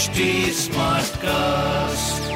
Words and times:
HD 0.00 0.06
cast 1.16 2.32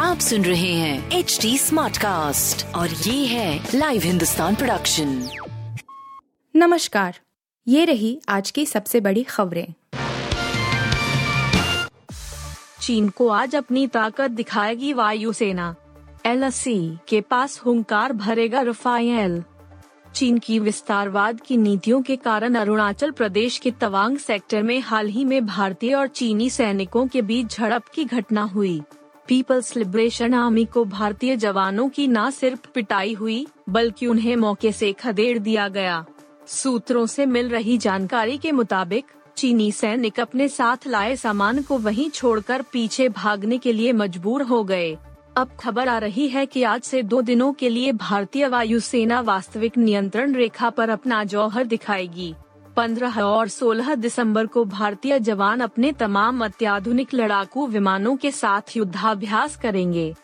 आप 0.00 0.18
सुन 0.18 0.44
रहे 0.44 0.72
हैं 0.72 1.10
एच 1.10 1.38
डी 1.42 1.58
स्मार्ट 1.58 1.98
कास्ट 1.98 2.74
और 2.74 2.90
ये 2.90 3.26
है 3.26 3.68
लाइव 3.74 4.02
हिंदुस्तान 4.02 4.54
प्रोडक्शन 4.54 5.28
नमस्कार। 6.56 7.18
ये 7.68 7.84
रही 7.84 8.20
आज 8.28 8.50
की 8.50 8.66
सबसे 8.66 9.00
बड़ी 9.00 9.22
खबरें। 9.22 9.74
चीन 12.80 13.08
को 13.08 13.28
आज 13.28 13.56
अपनी 13.56 13.86
ताकत 13.86 14.30
दिखाएगी 14.30 14.92
वायुसेना। 14.92 15.76
एल 16.26 16.50
के 17.08 17.20
पास 17.20 17.58
हुंकार 17.58 18.12
भरेगा 18.12 18.60
रफायल 18.60 19.42
चीन 20.14 20.38
की 20.38 20.58
विस्तारवाद 20.58 21.40
की 21.40 21.56
नीतियों 21.56 22.02
के 22.02 22.16
कारण 22.16 22.54
अरुणाचल 22.54 23.10
प्रदेश 23.10 23.58
के 23.58 23.70
तवांग 23.70 24.18
सेक्टर 24.18 24.62
में 24.62 24.80
हाल 24.80 25.06
ही 25.06 25.24
में 25.24 25.46
भारतीय 25.46 25.94
और 25.94 26.06
चीनी 26.06 26.50
सैनिकों 26.50 27.06
के 27.06 27.22
बीच 27.22 27.56
झड़प 27.56 27.84
की 27.94 28.04
घटना 28.04 28.42
हुई। 28.42 28.82
पीपल्स 29.28 29.76
लिबरेशन 29.76 30.34
आर्मी 30.34 30.64
को 30.64 30.84
भारतीय 30.84 31.36
जवानों 31.36 31.88
की 31.88 32.08
न 32.08 32.30
सिर्फ़ 32.30 32.66
पिटाई 32.74 33.12
हुई, 33.12 33.46
बल्कि 33.68 34.06
उन्हें 34.06 34.36
मौके 34.36 34.72
से 34.72 34.92
खदेड़ 34.92 35.38
दिया 35.38 35.68
गया। 35.68 36.04
सूत्रों 36.46 37.06
से 37.06 37.26
मिल 37.26 37.48
रही 37.48 37.78
जानकारी 37.78 38.38
के 38.38 38.52
मुताबिक, 38.52 39.04
चीनी 39.36 39.72
सैनिक 39.72 40.20
अपने 40.20 40.48
साथ 40.48 40.86
लाए 40.86 41.16
सामान 41.16 41.62
को 41.62 41.78
वहीं 41.78 42.10
छोड़कर 42.10 42.62
पीछे 42.62 43.08
भागने 43.08 43.58
के 43.58 43.72
लिए 43.72 43.92
मजबूर 43.92 44.42
हो 44.42 44.64
गए। 44.64 44.96
अब 45.36 45.50
खबर 45.60 45.88
आ 45.88 45.98
रही 45.98 46.28
है 46.28 46.46
कि 46.46 46.62
आज 46.62 46.82
से 46.82 47.02
दो 47.02 47.22
दिनों 47.22 47.52
के 47.52 47.68
लिए 47.68 47.92
भारतीय 47.92 48.48
वायुसेना 48.48 49.20
वास्तविक 49.20 49.78
नियंत्रण 49.78 50.34
रेखा 50.34 50.70
पर 50.70 50.88
अपना 50.88 51.24
जौहर 51.24 51.64
दिखाएगी। 51.64 52.34
15 52.76 53.18
और 53.18 53.48
16 53.48 53.94
दिसंबर 53.94 54.46
को 54.46 54.64
भारतीय 54.64 55.18
जवान 55.20 55.60
अपने 55.60 55.92
तमाम 55.92 56.44
अत्याधुनिक 56.44 57.14
लड़ाकू 57.14 57.66
विमानों 57.66 58.16
के 58.16 58.30
साथ 58.30 58.76
युद्धाभ्यास 58.76 59.56
करेंगे। 59.56 60.14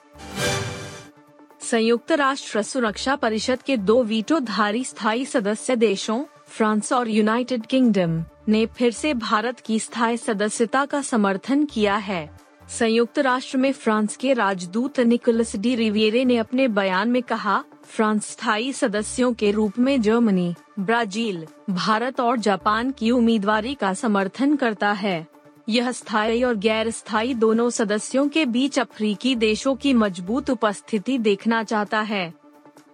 संयुक्त 1.60 2.12
राष्ट्र 2.12 2.62
सुरक्षा 2.62 3.16
परिषद 3.16 3.62
के 3.62 3.76
दो 3.76 4.02
वीटोधारी 4.02 4.84
स्थायी 4.84 5.24
सदस्य 5.24 5.76
देशों, 5.76 6.24
फ्रांस 6.46 6.92
और 6.92 7.08
यूनाइटेड 7.08 7.66
किंगडम, 7.66 8.24
ने 8.48 8.66
फिर 8.66 8.92
से 8.92 9.14
भारत 9.14 9.60
की 9.60 9.78
स्थायी 9.78 10.16
सदस्यता 10.16 10.84
का 10.84 11.02
समर्थन 11.02 11.64
किया 11.64 11.96
है। 11.96 12.49
संयुक्त 12.78 13.18
राष्ट्र 13.18 13.58
में 13.58 13.72
फ्रांस 13.72 14.16
के 14.16 14.32
राजदूत 14.32 15.00
निकोलस 15.00 15.56
डी 15.56 15.74
रिवियरे 15.74 16.24
ने 16.24 16.36
अपने 16.36 16.68
बयान 16.68 17.08
में 17.08 17.22
कहा, 17.22 17.64
फ्रांस 17.84 18.26
स्थायी 18.30 18.72
सदस्यों 18.72 19.32
के 19.34 19.50
रूप 19.50 19.78
में 19.78 20.00
जर्मनी, 20.02 20.54
ब्राज़ील, 20.78 21.46
भारत 21.70 22.20
और 22.20 22.38
जापान 22.38 22.90
की 22.90 23.10
उम्मीदवारी 23.10 23.74
का 23.74 23.94
समर्थन 23.94 24.56
करता 24.56 24.92
है। 24.92 25.26
यह 25.68 25.92
स्थायी 25.92 26.42
और 26.42 26.54
गैर 26.54 26.90
स्थायी 26.90 27.34
दोनों 27.34 27.70
सदस्यों 27.70 28.28
के 28.28 28.44
बीच 28.44 28.78
अफ्रीकी 28.78 29.34
देशों 29.36 29.74
की 29.76 29.94
मज़बूत 29.94 30.50
उपस्थिति 30.50 31.18
देखना 31.18 31.62
चाहता 31.62 32.00
है। 32.00 32.34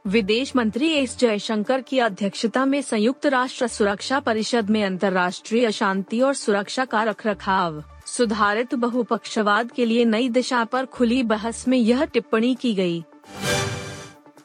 विदेश 0.06 0.56
मंत्री 0.56 0.92
एस 0.92 1.18
जयशंकर 1.18 1.80
की 1.80 1.98
अध्यक्षता 1.98 2.64
में 2.64 2.82
संयुक्त 2.82 3.26
राष्ट्र 3.26 3.66
सुरक्षा 3.66 4.20
परिषद 4.20 4.70
में 4.70 4.84
अंतर्राष्ट्रीय 4.84 5.70
शांति 5.72 6.20
और 6.20 6.34
सुरक्षा 6.34 6.84
का 6.84 7.02
रखरखाव। 7.02 7.84
सुधारित 8.06 8.74
बहुपक्षवाद 8.74 9.70
के 9.70 9.84
लिए 9.84 10.04
नई 10.04 10.28
दिशा 10.28 10.64
पर 10.64 10.86
खुली 10.86 11.22
बहस 11.22 11.68
में 11.68 11.78
यह 11.78 12.04
टिप्पणी 12.04 12.54
की 12.54 12.74
गई। 12.74 13.04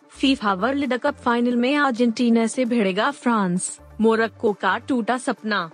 फीफा 0.10 0.54
वर्ल्ड 0.54 0.98
कप 0.98 1.16
फाइनल 1.16 1.56
में 1.56 1.78
अर्जेंटीना 1.78 2.48
से 2.48 2.66
भिड़ेगा 2.66 3.12
फ्रांस। 3.12 3.80
मोरक्को 4.02 4.54
का 4.54 4.78
टूटा 4.78 5.18
सपना। 5.18 5.72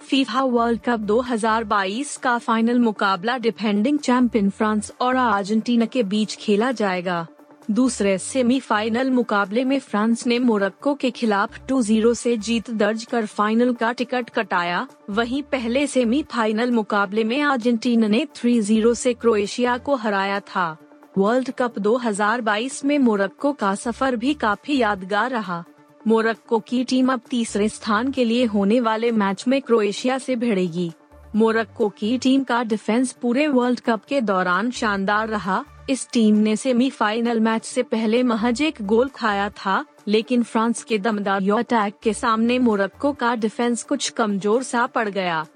फीफा 0.00 0.42
वर्ल्ड 0.42 0.80
कप 0.80 1.00
2022 1.00 2.16
का 2.16 2.38
फाइनल 2.38 2.78
मुकाबला 2.78 3.38
डिफेंडिंग 3.38 3.98
चैंपियन 3.98 4.50
फ्रांस 4.50 4.92
और 5.00 5.16
अर्जेंटीना 5.16 5.86
के 5.86 6.02
बीच 6.02 6.36
खेला 6.36 6.72
जाएगा। 6.72 7.26
दूसरे 7.70 8.16
सेमीफाइनल 8.18 9.10
मुकाबले 9.10 9.64
में 9.64 9.78
फ्रांस 9.78 10.26
ने 10.26 10.38
मोरक्को 10.38 10.94
के 10.94 11.10
खिलाफ 11.10 11.58
2-0 11.68 12.14
से 12.14 12.36
जीत 12.36 12.70
दर्ज 12.70 13.04
कर 13.04 13.26
फाइनल 13.26 13.72
का 13.72 13.92
टिकट 13.92 14.30
कटाया। 14.30 14.86
वहीं 15.10 15.42
पहले 15.42 15.86
सेमीफाइनल 15.86 16.70
मुकाबले 16.70 17.24
में 17.24 17.42
अर्जेंटीना 17.42 18.08
ने 18.08 18.26
3-0 18.34 18.94
से 18.94 19.14
क्रोएशिया 19.14 19.76
को 19.78 19.94
हराया 19.94 20.40
था। 20.40 20.76
वर्ल्ड 21.18 21.50
कप 21.50 21.78
2022 21.78 22.84
में 22.84 22.98
मोरक्को 22.98 23.52
का 23.52 23.74
सफ़र 23.74 24.16
भी 24.16 24.34
काफ़ी 24.34 24.78
यादगार 24.78 25.30
रहा। 25.30 25.64
मोरक्को 26.06 26.58
की 26.58 26.84
टीम 26.84 27.12
अब 27.12 27.20
तीसरे 27.30 27.68
स्थान 27.68 28.10
के 28.10 28.24
लिए 28.24 28.44
होने 28.44 28.80
वाले 28.80 29.10
मैच 29.12 29.44
में 29.48 29.60
क्रोएशिया 29.62 30.18
से 30.18 30.36
भिड़ेगी। 30.36 30.92
मोरक्को 31.36 31.88
की 31.88 32.16
टीम 32.18 32.42
का 32.44 32.62
डिफेंस 32.62 33.12
पूरे 33.12 33.46
वर्ल्ड 33.46 33.80
कप 33.80 34.04
के 34.04 34.20
दौरान 34.20 34.70
शानदार 34.70 35.28
रहा। 35.28 35.64
इस 35.90 36.08
टीम 36.12 36.36
ने 36.36 36.56
सेमीफाइनल 36.56 37.40
मैच 37.40 37.64
से 37.64 37.82
पहले 37.82 38.22
महज 38.22 38.62
एक 38.62 38.82
गोल 38.82 39.08
खाया 39.08 39.48
था, 39.48 39.84
लेकिन 40.08 40.42
फ्रांस 40.42 40.82
के 40.84 40.98
दमदार 40.98 41.50
अटैक 41.50 41.94
के 42.02 42.12
सामने 42.12 42.58
मोरक्को 42.58 43.12
का 43.12 43.34
डिफेंस 43.34 43.82
कुछ 43.82 44.08
कमज़ोर 44.08 44.62
सा 44.62 44.86
पड़ 44.86 45.08
गया। 45.08 45.46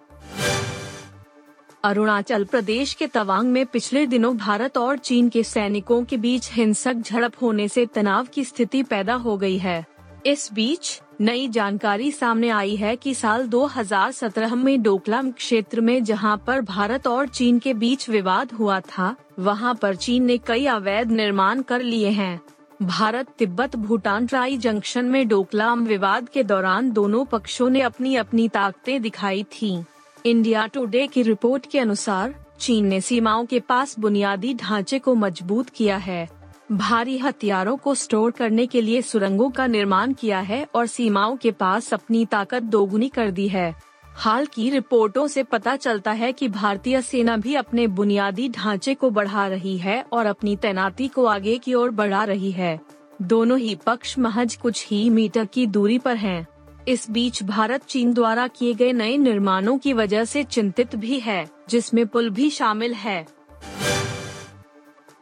अरुणाचल 1.84 2.44
प्रदेश 2.44 2.92
के 2.94 3.06
तवांग 3.06 3.50
में 3.52 3.64
पिछले 3.66 4.06
दिनों 4.06 4.36
भारत 4.36 4.78
और 4.78 4.98
चीन 4.98 5.28
के 5.28 5.42
सैनिकों 5.42 6.02
के 6.04 6.16
बीच 6.16 6.50
हिंसक 6.52 6.94
झड़प 6.94 7.32
होने 7.42 7.68
से 7.68 7.86
तनाव 7.86 8.26
की 8.26 8.44
स्थिति 8.44 8.82
पैदा 8.82 9.14
हो 9.14 9.36
गई 9.36 9.58
है। 9.58 9.84
इस 10.26 10.48
बीच 10.52 11.00
नई 11.20 11.48
जानकारी 11.48 12.10
सामने 12.12 12.48
आई 12.48 12.74
है 12.76 12.96
कि 12.96 13.14
साल 13.14 13.46
2017 13.48 14.52
में 14.52 14.82
डोकलाम 14.82 15.30
क्षेत्र 15.30 15.80
में 15.80 16.04
जहाँ 16.04 16.36
पर 16.46 16.60
भारत 16.60 17.06
और 17.06 17.28
चीन 17.28 17.58
के 17.58 17.74
बीच 17.74 18.08
विवाद 18.08 18.52
हुआ 18.52 18.80
था, 18.80 19.14
वहाँ 19.38 19.74
पर 19.74 19.96
चीन 19.96 20.24
ने 20.24 20.38
कई 20.38 20.66
अवैध 20.66 21.10
निर्माण 21.10 21.62
कर 21.62 21.82
लिए 21.82 22.08
हैं 22.08 22.40
Bharat 22.82 23.28
Tibet 23.38 23.76
Bhutan 23.76 24.26
tri 24.26 24.56
junction 24.56 25.04
में 25.04 25.28
डोकलाम 25.28 25.84
विवाद 25.84 26.28
के 26.28 26.42
दौरान 26.42 26.90
दोनों 26.90 27.24
पक्षों 27.24 27.70
ने 27.70 27.80
अपनी 27.80 28.14
अपनी 28.16 28.48
ताकतें 28.48 29.02
दिखाई 29.02 29.42
थीं। 29.42 29.84
इंडिया 30.26 30.66
टुडे 30.66 31.06
की 31.06 31.22
रिपोर्ट 31.22 31.66
के 31.66 31.78
अनुसार, 31.78 32.34
चीन 32.60 32.86
ने 32.86 33.00
सीमाओं 33.00 33.46
के 33.46 33.60
पास 33.60 33.98
बुनियादी 33.98 34.54
ढांचे 34.54 34.98
को 34.98 35.14
मज़बूत 35.14 35.70
किया 35.70 35.96
है 35.96 36.35
भारी 36.72 37.18
हथियारों 37.18 37.76
को 37.76 37.94
स्टोर 37.94 38.30
करने 38.30 38.66
के 38.66 38.80
लिए 38.80 39.02
सुरंगों 39.02 39.50
का 39.50 39.66
निर्माण 39.66 40.12
किया 40.12 40.38
है 40.40 40.66
और 40.74 40.86
सीमाओं 40.86 41.36
के 41.36 41.50
पास 41.50 41.94
अपनी 41.94 42.24
ताकत 42.26 42.62
दोगुनी 42.62 43.08
कर 43.08 43.30
दी 43.30 43.48
है। 43.48 43.74
हाल 44.04 44.46
की 44.46 44.70
रिपोर्टों 44.70 45.26
से 45.26 45.42
पता 45.42 45.76
चलता 45.76 46.12
है 46.12 46.32
कि 46.32 46.48
भारतीय 46.48 47.02
सेना 47.02 47.36
भी 47.36 47.54
अपने 47.54 47.86
बुनियादी 47.86 48.48
ढांचे 48.48 48.94
को 48.94 49.10
बढ़ा 49.10 49.46
रही 49.48 49.76
है 49.78 50.04
और 50.12 50.26
अपनी 50.26 50.56
तैनाती 50.56 51.08
को 51.08 51.24
आगे 51.24 51.58
की 51.58 51.74
ओर 51.74 51.90
बढ़ा 51.90 52.24
रही 52.24 52.50
है। 52.50 52.80
दोनों 53.22 53.58
ही 53.58 53.74
पक्ष 53.74 54.18
महज 54.18 54.56
कुछ 54.56 54.86
ही 54.88 55.10
मीटर 55.10 55.44
की 55.44 55.66
दूरी 55.66 55.98
पर 55.98 56.16
हैं। 56.16 56.46
इस 56.88 57.10
बीच 57.10 57.42
भारत 57.42 57.84
चीन 57.84 58.12
द्वारा 58.14 58.46
किए 58.48 58.74
गए 58.74 58.92
नए 58.92 59.16
निर्माणों 59.16 59.78
की 59.78 59.92
वजह 59.92 60.24
से 60.24 60.44
चिंतित 60.44 60.96
भी 60.96 61.18
है, 61.20 61.48
जिसमें 61.68 62.06
पुल 62.06 62.30
भी 62.30 62.50
शामिल 62.50 62.94
है। 62.94 63.26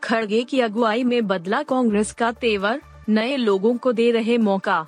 खड़गे 0.04 0.42
की 0.42 0.60
अगुवाई 0.60 1.04
में 1.04 1.26
बदला 1.26 1.62
कांग्रेस 1.62 2.12
का 2.12 2.30
तेवर, 2.32 2.80
नए 3.08 3.36
लोगों 3.36 3.76
को 3.76 3.92
दे 3.92 4.10
रहे 4.10 4.36
मौका 4.38 4.86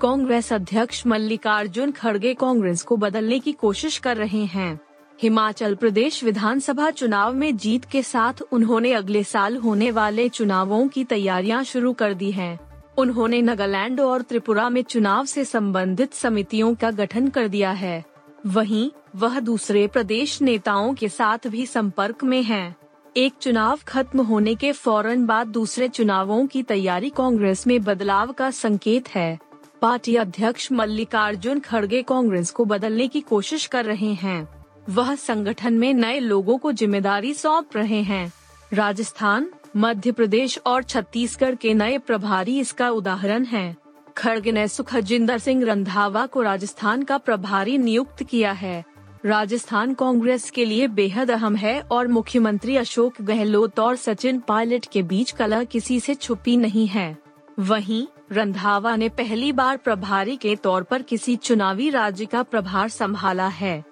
कांग्रेस 0.00 0.52
अध्यक्ष 0.52 1.06
मल्लिकार्जुन 1.06 1.90
खड़गे 1.90 2.32
कांग्रेस 2.34 2.82
को 2.82 2.96
बदलने 2.96 3.38
की 3.38 3.52
कोशिश 3.52 3.98
कर 3.98 4.16
रहे 4.16 4.44
हैं 4.44 4.78
हिमाचल 5.22 5.74
प्रदेश 5.74 6.22
विधानसभा 6.24 6.90
चुनाव 6.90 7.34
में 7.34 7.56
जीत 7.56 7.84
के 7.84 8.02
साथ 8.02 8.42
उन्होंने 8.52 8.92
अगले 8.92 9.24
साल 9.24 9.56
होने 9.56 9.90
वाले 9.90 10.28
चुनावों 10.28 10.86
की 10.88 11.04
तैयारियाँ 11.04 11.62
शुरू 11.64 11.92
कर 11.92 12.14
दी 12.14 12.30
हैं। 12.30 12.58
उन्होंने 12.98 13.42
नागालैंड 13.42 14.00
और 14.00 14.22
त्रिपुरा 14.22 14.68
में 14.68 14.82
चुनाव 14.82 15.24
से 15.24 15.44
संबंधित 15.44 16.14
समितियों 16.14 16.74
का 16.74 16.90
गठन 16.90 17.28
कर 17.28 17.48
दिया 17.48 17.70
है 17.70 18.04
वहीं, 18.46 18.90
वह 19.16 19.40
दूसरे 19.40 19.86
प्रदेश 19.86 20.40
नेताओं 20.42 20.94
के 20.94 21.08
साथ 21.08 21.48
भी 21.48 21.66
संपर्क 21.66 22.24
में 22.24 22.42
हैं। 22.42 22.76
एक 23.16 23.34
चुनाव 23.40 23.78
खत्म 23.88 24.20
होने 24.20 24.54
के 24.54 24.72
फ़ौरन 24.72 25.24
बाद 25.26 25.46
दूसरे 25.46 25.88
चुनावों 25.88 26.46
की 26.46 26.62
तैयारी 26.62 27.10
कांग्रेस 27.10 27.66
में 27.66 27.82
बदलाव 27.84 28.32
का 28.32 28.50
संकेत 28.50 29.08
है। 29.08 29.38
पार्टी 29.82 30.16
अध्यक्ष 30.16 30.70
मल्लिकार्जुन 30.72 31.60
खड़गे 31.60 32.02
कांग्रेस 32.02 32.50
को 32.50 32.64
बदलने 32.64 33.06
की 33.08 33.20
कोशिश 33.20 33.66
कर 33.66 33.84
रहे 33.84 34.12
हैं। 34.14 34.48
वह 34.88 35.14
संगठन 35.14 35.74
में 35.74 35.92
नए 35.94 36.18
लोगों 36.18 36.58
को 36.58 36.72
ज़िम्मेदारी 36.72 37.32
सौंप 37.34 37.76
रहे 37.76 38.02
हैं। 38.02 38.32
राजस्थान, 38.72 39.48
मध्य 39.76 40.12
प्रदेश 40.12 40.58
और 40.66 40.82
छत्तीसगढ़ 40.82 41.54
के 41.54 41.74
नए 41.74 41.98
प्रभारी 41.98 42.58
इसका 42.60 42.90
उदाहरण 42.90 43.44
है। 43.44 43.76
खड़गे 44.16 44.52
ने 44.52 44.68
सुखजिंदर 44.68 45.38
सिंह 45.38 45.64
रंधावा 45.64 46.26
को 46.26 46.42
राजस्थान 46.42 47.02
का 47.02 47.18
प्रभारी 47.18 47.78
नियुक्त 47.78 48.22
किया 48.22 48.52
है। 48.52 48.84
राजस्थान 49.24 49.94
कांग्रेस 49.94 50.50
के 50.50 50.64
लिए 50.64 50.88
बेहद 50.88 51.30
अहम 51.30 51.56
है 51.56 51.80
और 51.80 52.08
मुख्यमंत्री 52.08 52.76
अशोक 52.76 53.14
गहलोत 53.20 53.80
और 53.80 53.96
सचिन 53.96 54.40
पायलट 54.40 54.86
के 54.92 55.02
बीच 55.02 55.30
कला 55.30 55.64
किसी 55.64 56.00
से 56.00 56.14
छुपी 56.14 56.56
नहीं 56.56 56.86
है। 56.86 57.18
वहीं, 57.58 58.06
रंधावा 58.32 58.96
ने 58.96 59.08
पहली 59.08 59.52
बार 59.52 59.76
प्रभारी 59.76 60.36
के 60.36 60.56
तौर 60.56 60.82
पर 60.82 61.02
किसी 61.02 61.36
चुनावी 61.36 61.90
राज्य 61.90 62.26
का 62.26 62.42
प्रभार 62.42 62.88
संभाला 62.88 63.48
है। 63.48 63.84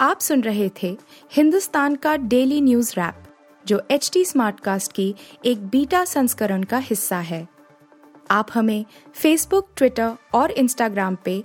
आप 0.00 0.20
सुन 0.20 0.40
रहे 0.40 0.70
थे 0.82 0.98
हिंदुस्तान 1.32 1.94
का 1.94 2.16
डेली 2.16 2.60
न्यूज़ 2.60 2.92
रैप, 2.92 3.14
जो 3.66 3.82
एच 3.90 4.10
टी 4.12 4.24
स्मार्टकास्ट 4.24 4.92
की 4.92 5.14
एक 5.44 5.66
बीटा 5.66 6.04
संस्करण 6.04 6.62
का 6.62 6.78
हिस्सा 6.78 7.18
है। 7.18 7.48
आप 8.30 8.48
हमें 8.54 8.84
फेसबुक 9.14 9.68
ट्विटर 9.76 10.12
और 10.34 10.50
इंस्टाग्राम 10.50 11.16
पे 11.24 11.44